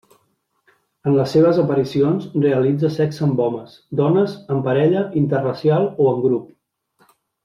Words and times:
En 1.09 1.13
les 1.17 1.33
seves 1.35 1.57
aparicions 1.63 2.23
realitza 2.45 2.89
sexe 2.95 3.23
amb 3.27 3.43
homes, 3.45 3.75
dones, 4.03 4.33
en 4.55 4.63
parella, 4.69 5.05
interracial 5.25 5.87
o 5.91 6.09
en 6.15 6.23
grup. 6.29 7.13